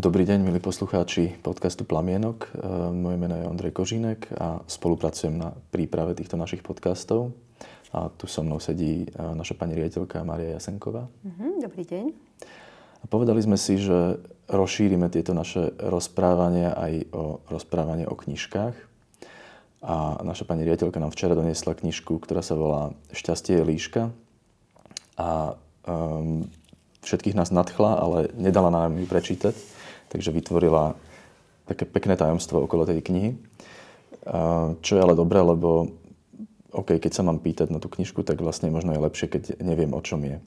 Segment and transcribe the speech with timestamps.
[0.00, 2.48] Dobrý deň, milí poslucháči podcastu Plamienok.
[2.48, 7.36] E, moje meno je Ondrej Kožinek a spolupracujem na príprave týchto našich podcastov.
[7.92, 11.04] A tu so mnou sedí e, naša pani riaditeľka Maria Jasenková.
[11.04, 12.04] Mhm, dobrý deň.
[12.96, 18.76] A povedali sme si, že rozšírime tieto naše rozprávania aj o rozprávanie o knižkách.
[19.84, 24.02] A naša pani riaditeľka nám včera doniesla knižku, ktorá sa volá Šťastie je líška.
[25.20, 26.48] A um,
[27.04, 29.79] všetkých nás nadchla, ale nedala nám ju prečítať
[30.10, 30.98] takže vytvorila
[31.70, 33.30] také pekné tajomstvo okolo tej knihy.
[34.82, 35.94] Čo je ale dobré, lebo
[36.74, 39.90] OK, keď sa mám pýtať na tú knižku, tak vlastne možno je lepšie, keď neviem,
[39.90, 40.38] o čom je.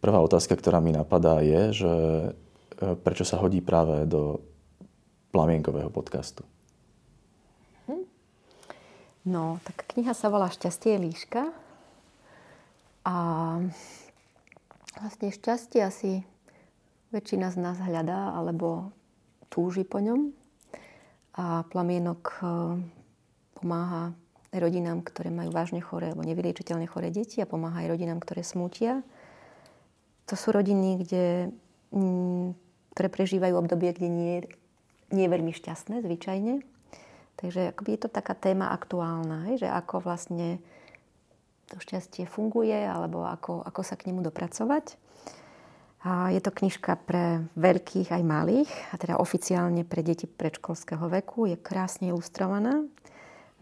[0.00, 1.92] Prvá otázka, ktorá mi napadá, je, že
[2.76, 4.44] e, prečo sa hodí práve do
[5.32, 6.44] plamienkového podcastu?
[7.88, 8.04] Hm.
[9.24, 11.48] No, tak kniha sa volá Šťastie líška.
[13.04, 13.16] A
[15.00, 16.24] vlastne šťastie asi
[17.14, 18.90] väčšina z nás hľadá alebo
[19.46, 20.34] túži po ňom.
[21.38, 22.46] A plamienok e,
[23.54, 24.14] pomáha
[24.50, 29.06] rodinám, ktoré majú vážne choré alebo nevyliečiteľne choré deti a pomáha aj rodinám, ktoré smútia.
[30.30, 31.54] To sú rodiny, kde,
[31.94, 32.54] mm,
[32.94, 34.34] ktoré prežívajú obdobie, kde nie,
[35.10, 36.62] nie je veľmi šťastné zvyčajne.
[37.34, 40.62] Takže akoby je to taká téma aktuálna, že ako vlastne
[41.66, 45.03] to šťastie funguje alebo ako, ako sa k nemu dopracovať.
[46.04, 51.48] Je to knižka pre veľkých aj malých, a teda oficiálne pre deti predškolského veku.
[51.48, 52.84] Je krásne ilustrovaná.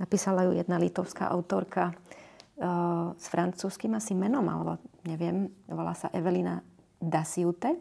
[0.02, 6.58] Napísala ju jedna litovská autorka uh, s francúzským asi menom, alebo neviem, volá sa Evelina
[6.98, 7.78] Dasiute,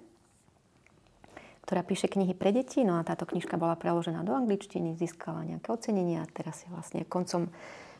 [1.65, 2.85] ktorá píše knihy pre deti.
[2.85, 7.01] No a táto knižka bola preložená do angličtiny, získala nejaké ocenenie a teraz je vlastne
[7.09, 7.49] koncom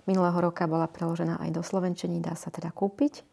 [0.05, 3.25] minulého roka bola preložená aj do slovenčiny, dá sa teda kúpiť.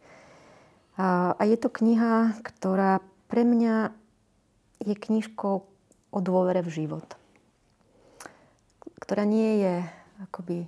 [0.99, 3.93] A je to kniha, ktorá pre mňa
[4.83, 5.55] je knižkou
[6.09, 7.07] o dôvere v život,
[9.05, 9.75] ktorá nie je
[10.29, 10.67] akoby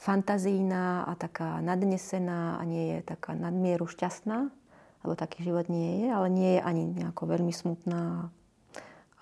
[0.00, 4.52] fantazína a taká nadnesená a nie je taká nadmieru šťastná,
[5.04, 8.28] lebo taký život nie je, ale nie je ani nejako veľmi smutná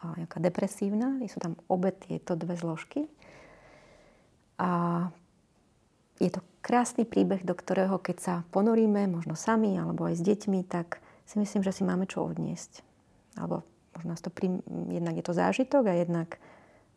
[0.02, 1.22] a nejaká depresívna.
[1.30, 3.06] Sú tam obe tieto dve zložky.
[4.58, 5.06] A
[6.18, 10.60] je to krásny príbeh, do ktorého keď sa ponoríme, možno sami alebo aj s deťmi,
[10.66, 10.98] tak
[11.32, 12.84] si myslím, že si máme čo odniesť.
[13.40, 13.64] Alebo
[13.96, 14.60] možno to prim...
[14.92, 16.36] jednak je to zážitok a jednak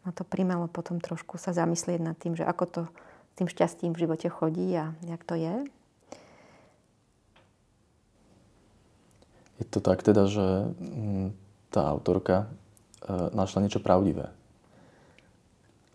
[0.03, 2.81] ma to primalo potom trošku sa zamyslieť nad tým, že ako to
[3.39, 5.55] tým šťastím v živote chodí a jak to je.
[9.55, 11.31] Je to tak teda, že mm,
[11.71, 12.51] tá autorka
[13.07, 14.35] e, našla niečo pravdivé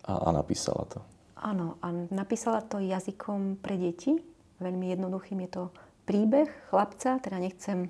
[0.01, 0.99] a, a napísala to.
[1.37, 4.17] Áno, a napísala to jazykom pre deti.
[4.61, 5.63] Veľmi jednoduchým je to
[6.09, 7.89] príbeh chlapca, teda nechcem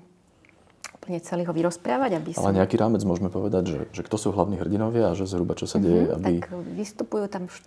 [1.02, 2.22] úplne celý ho vyrozprávať.
[2.22, 2.46] Aby som...
[2.46, 5.66] Ale nejaký rámec môžeme povedať, že, že kto sú hlavní hrdinovia a že zhruba čo
[5.66, 6.32] sa deje, mm-hmm, aby...
[6.46, 7.66] Tak vystupujú tam št-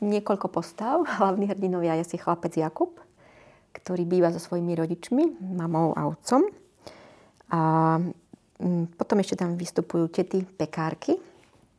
[0.00, 1.04] niekoľko postav.
[1.20, 2.96] Hlavní hrdinovia je si chlapec Jakub,
[3.76, 6.48] ktorý býva so svojimi rodičmi, mamou a otcom.
[7.52, 7.60] A
[8.56, 11.20] mm, potom ešte tam vystupujú tety pekárky,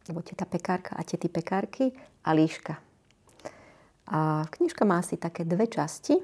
[0.05, 1.89] alebo teta pekárka a tety pekárky
[2.21, 2.77] a líška.
[4.05, 6.21] A knižka má asi také dve časti.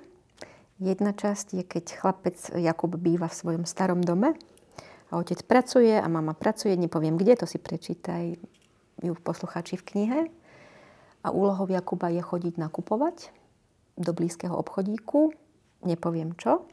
[0.77, 4.37] Jedna časť je, keď chlapec Jakub býva v svojom starom dome
[5.11, 8.39] a otec pracuje a mama pracuje, nepoviem kde, to si prečítaj
[9.03, 10.19] ju poslucháči v knihe.
[11.21, 13.29] A úlohou Jakuba je chodiť nakupovať
[13.99, 15.35] do blízkeho obchodíku,
[15.85, 16.65] nepoviem čo,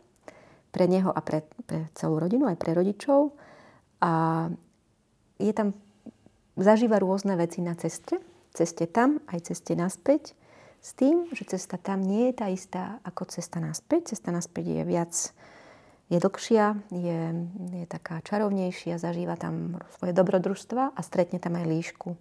[0.72, 3.34] pre neho a pre, pre celú rodinu, aj pre rodičov.
[4.00, 4.47] A
[5.37, 5.75] je tam,
[6.56, 8.23] zažíva rôzne veci na ceste,
[8.55, 10.32] ceste tam, aj ceste naspäť.
[10.79, 14.14] S tým, že cesta tam nie je tá istá ako cesta naspäť.
[14.14, 15.12] Cesta naspäť je viac
[16.08, 17.20] je dlhšia, je,
[17.72, 22.16] je taká čarovnejšia, zažíva tam svoje dobrodružstva a stretne tam aj líšku.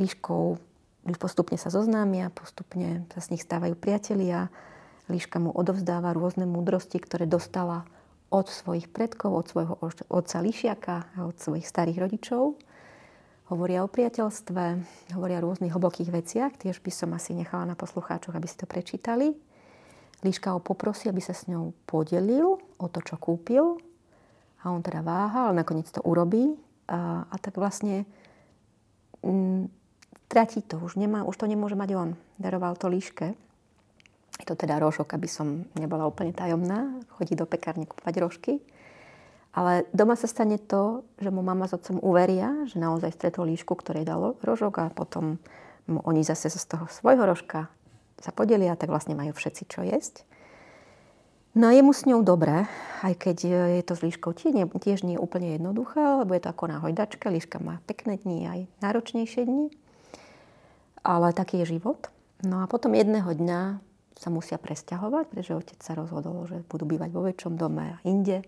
[0.00, 0.44] Líškou
[1.20, 4.48] postupne sa zoznámia, postupne sa s nich stávajú priatelia.
[5.08, 7.88] Líška mu odovzdáva rôzne múdrosti, ktoré dostala
[8.28, 9.74] od svojich predkov, od svojho
[10.12, 12.60] otca Líšiaka a od svojich starých rodičov.
[13.48, 14.64] Hovoria o priateľstve,
[15.16, 16.52] hovoria o rôznych hlbokých veciach.
[16.60, 19.32] Tiež by som asi nechala na poslucháčoch, aby si to prečítali.
[20.26, 23.78] Líška ho poprosí, aby sa s ňou podelil o to, čo kúpil.
[24.66, 26.58] A on teda váha, ale nakoniec to urobí.
[26.90, 28.02] A, a tak vlastne
[29.22, 29.62] m, mm,
[30.26, 30.82] tratí to.
[30.82, 32.10] Už, nemá, už to nemôže mať on.
[32.42, 33.38] Daroval to líške.
[34.42, 38.54] to teda rožok, aby som nebola úplne tajomná, chodí do pekárne kúpať rožky.
[39.54, 43.74] Ale doma sa stane to, že mu mama s otcom uveria, že naozaj stretol líšku,
[43.74, 45.38] ktoré dalo rožok a potom
[45.88, 47.72] mu oni zase z toho svojho rožka
[48.18, 50.26] sa podelia, tak vlastne majú všetci čo jesť.
[51.58, 52.70] No a je mu s ňou dobré,
[53.02, 53.36] aj keď
[53.78, 57.26] je to s líškou tiež nie, je úplne jednoduché, lebo je to ako na hojdačke.
[57.26, 59.66] Líška má pekné dni aj náročnejšie dni.
[61.02, 62.12] Ale taký je život.
[62.46, 63.82] No a potom jedného dňa
[64.18, 68.42] sa musia presťahovať, pretože otec sa rozhodol, že budú bývať vo väčšom dome a inde.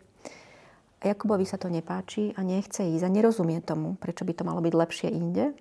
[1.01, 4.61] A Jakubovi sa to nepáči a nechce ísť a nerozumie tomu, prečo by to malo
[4.61, 5.57] byť lepšie inde.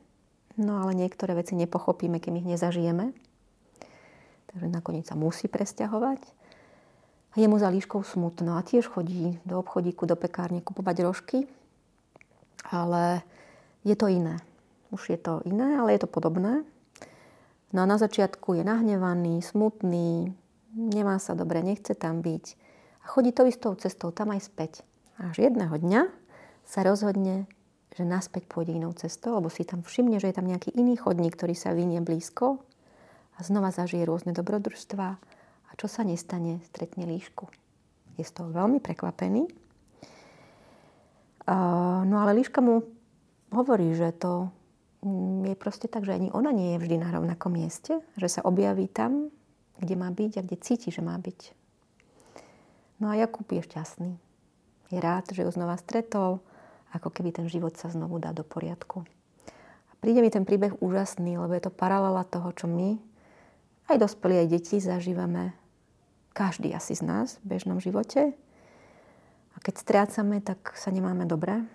[0.59, 3.15] No ale niektoré veci nepochopíme, kým ich nezažijeme.
[4.49, 6.21] Takže nakoniec sa musí presťahovať.
[7.29, 11.45] A je mu za líškou smutno a tiež chodí do obchodíku, do pekárne kupovať rožky.
[12.73, 13.21] Ale
[13.85, 14.41] je to iné.
[14.89, 16.65] Už je to iné, ale je to podobné.
[17.69, 20.33] No a na začiatku je nahnevaný, smutný,
[20.73, 22.45] nemá sa dobre, nechce tam byť.
[23.01, 24.81] A chodí to istou cestou tam aj späť.
[25.21, 26.09] Až jedného dňa
[26.65, 27.45] sa rozhodne,
[27.93, 31.37] že naspäť pôjde inou cestou, lebo si tam všimne, že je tam nejaký iný chodník,
[31.37, 32.65] ktorý sa vynie blízko
[33.39, 35.09] a znova zažije rôzne dobrodružstvá
[35.69, 37.47] a čo sa nestane, stretne líšku.
[38.19, 39.47] Je z toho veľmi prekvapený.
[42.03, 42.83] No ale líška mu
[43.55, 44.51] hovorí, že to
[45.01, 48.45] mm, je proste tak, že ani ona nie je vždy na rovnakom mieste, že sa
[48.45, 49.33] objaví tam,
[49.79, 51.55] kde má byť a kde cíti, že má byť.
[52.99, 54.11] No a Jakub je šťastný.
[54.91, 56.43] Je rád, že ju znova stretol,
[56.91, 59.07] ako keby ten život sa znovu dá do poriadku.
[59.89, 62.99] A príde mi ten príbeh úžasný, lebo je to paralela toho, čo my,
[63.89, 65.57] aj dospelí, aj deti, zažívame
[66.33, 68.31] každý asi z nás v bežnom živote.
[69.53, 71.67] A keď strácame, tak sa nemáme dobre.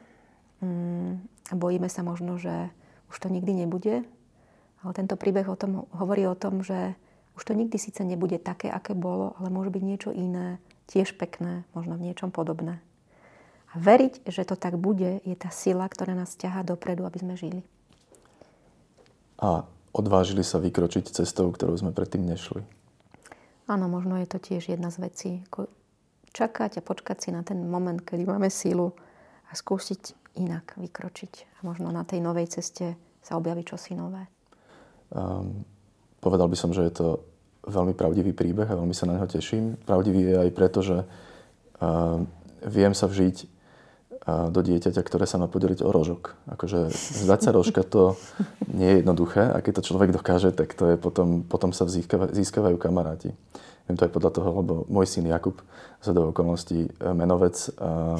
[0.64, 1.20] Mm,
[1.50, 2.72] a bojíme sa možno, že
[3.12, 4.08] už to nikdy nebude.
[4.81, 6.96] Ale tento príbeh o tom, hovorí o tom, že
[7.37, 11.66] už to nikdy síce nebude také, aké bolo, ale môže byť niečo iné, tiež pekné,
[11.75, 12.81] možno v niečom podobné.
[13.75, 17.34] A veriť, že to tak bude, je tá sila, ktorá nás ťahá dopredu, aby sme
[17.34, 17.61] žili.
[19.34, 22.67] A odvážili sa vykročiť cestou, ktorou sme predtým nešli.
[23.70, 25.31] Áno, možno je to tiež jedna z vecí.
[25.49, 25.70] Ako
[26.35, 28.93] čakať a počkať si na ten moment, kedy máme sílu
[29.49, 31.32] a skúsiť inak vykročiť.
[31.56, 34.26] A možno na tej novej ceste sa objaví čosi nové.
[35.14, 35.62] Um,
[36.19, 37.08] povedal by som, že je to
[37.64, 39.81] veľmi pravdivý príbeh a veľmi sa na neho teším.
[39.87, 42.20] Pravdivý je aj preto, že uh,
[42.67, 43.53] viem sa vžiť
[44.25, 46.32] do dieťaťa, ktoré sa má podeliť o rožok.
[46.49, 48.17] Akože zdať sa rožka to
[48.73, 52.32] nie je jednoduché a keď to človek dokáže, tak to je potom, potom sa získavajú,
[52.32, 53.37] získavajú kamaráti.
[53.85, 55.61] Viem to aj podľa toho, lebo môj syn Jakub
[56.00, 58.17] z do okolností e, menovec a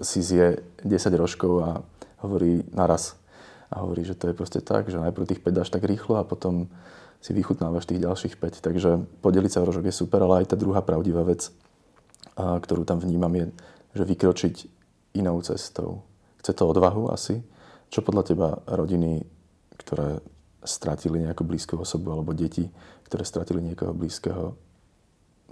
[0.00, 1.70] si zje 10 rožkov a
[2.24, 3.20] hovorí naraz.
[3.68, 6.24] A hovorí, že to je proste tak, že najprv tých 5 dáš tak rýchlo a
[6.24, 6.72] potom
[7.20, 8.64] si vychutnávaš tých ďalších 5.
[8.64, 8.90] Takže
[9.20, 11.52] podeliť sa rožok je super, ale aj tá druhá pravdivá vec,
[12.36, 13.44] ktorú tam vnímam, je,
[14.00, 14.75] že vykročiť
[15.16, 16.04] inou cestou.
[16.40, 17.42] Chce to odvahu asi.
[17.90, 19.22] Čo podľa teba rodiny,
[19.78, 20.20] ktoré
[20.66, 22.66] stratili nejakú blízku osobu, alebo deti,
[23.06, 24.54] ktoré stratili niekoho blízkeho,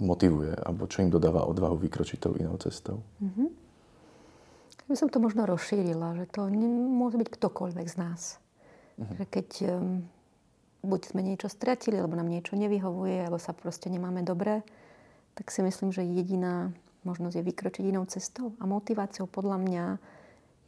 [0.03, 0.51] motivuje?
[0.59, 2.99] Alebo čo im dodáva odvahu vykročiť tou inou cestou?
[3.23, 3.49] Mm-hmm.
[4.85, 6.45] Ja by som to možno rozšírila, že to
[6.91, 8.21] môže byť ktokoľvek z nás.
[8.99, 9.15] Mm-hmm.
[9.17, 10.05] Že keď um,
[10.85, 14.61] buď sme niečo stratili, alebo nám niečo nevyhovuje, alebo sa proste nemáme dobre,
[15.33, 16.71] tak si myslím, že jediná
[17.05, 18.57] možnosť je vykročiť inou cestou.
[18.59, 19.85] A motiváciou podľa mňa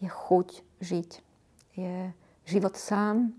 [0.06, 0.48] je chuť
[0.80, 1.10] žiť.
[1.78, 2.14] Je
[2.46, 3.34] život sám,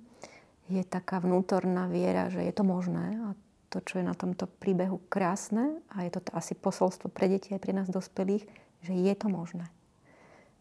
[0.68, 3.16] je taká vnútorná viera, že je to možné.
[3.24, 3.28] A
[3.72, 7.60] to, čo je na tomto príbehu krásne, a je to asi posolstvo pre deti aj
[7.60, 8.44] pre nás dospelých,
[8.84, 9.68] že je to možné.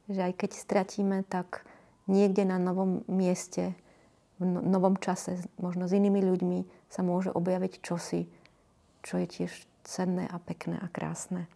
[0.07, 1.67] Že aj keď stratíme, tak
[2.07, 3.75] niekde na novom mieste,
[4.39, 8.27] v no-, novom čase, možno s inými ľuďmi sa môže objaviť čosi,
[9.03, 9.51] čo je tiež
[9.87, 11.47] cenné a pekné a krásne.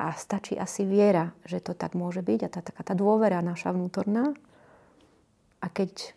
[0.00, 3.70] A stačí asi viera, že to tak môže byť a tá, taká tá dôvera naša
[3.70, 4.34] vnútorná.
[5.62, 6.14] A keď,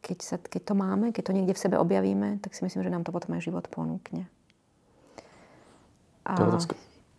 [0.00, 2.92] keď, sa, keď to máme, keď to niekde v sebe objavíme, tak si myslím, že
[2.92, 4.24] nám to potom aj život ponúkne.
[6.24, 6.38] A...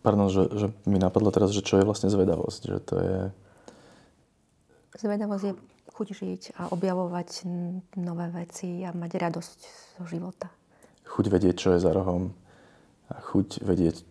[0.02, 2.62] Pardon, že, že mi napadlo teraz, že čo je vlastne zvedavosť.
[2.66, 3.18] Že to je...
[4.98, 5.54] Zvedavosť je
[5.94, 7.46] chuť žiť a objavovať
[8.02, 9.58] nové veci a mať radosť
[10.00, 10.50] zo života.
[11.06, 12.34] Chuť vedieť, čo je za rohom
[13.12, 14.02] a chuť vedieť,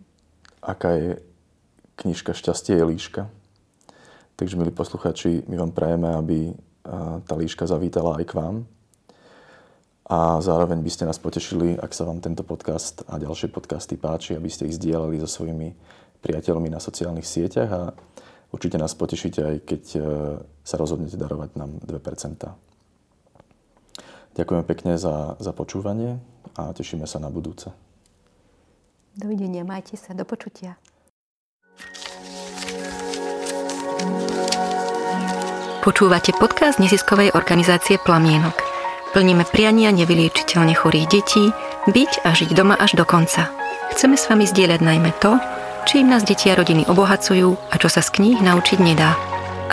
[0.64, 1.10] aká je
[2.02, 3.22] knižka Šťastie je líška.
[4.36, 6.38] Takže, milí posluchači, my vám prajeme, aby
[7.30, 8.56] tá líška zavítala aj k vám.
[10.12, 14.36] A zároveň by ste nás potešili, ak sa vám tento podcast a ďalšie podcasty páči,
[14.36, 15.72] aby ste ich zdieľali so svojimi
[16.20, 17.82] priateľmi na sociálnych sieťach a
[18.52, 20.00] určite nás potešíte aj keď e,
[20.68, 21.96] sa rozhodnete darovať nám 2%.
[24.36, 26.20] Ďakujeme pekne za, za počúvanie
[26.60, 27.72] a tešíme sa na budúce.
[29.16, 30.76] Dovidenia, majte sa, do počutia.
[35.82, 38.54] Počúvate podcast neziskovej organizácie Plamienok.
[39.18, 41.50] Plníme priania nevyliečiteľne chorých detí,
[41.90, 43.50] byť a žiť doma až do konca.
[43.90, 45.42] Chceme s vami zdieľať najmä to,
[45.90, 49.18] čím nás deti a rodiny obohacujú a čo sa z kníh naučiť nedá.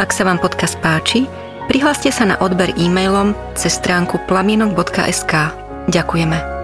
[0.00, 1.28] Ak sa vám podcast páči,
[1.68, 5.52] prihláste sa na odber e-mailom cez stránku plamienok.sk.
[5.92, 6.57] Ďakujeme.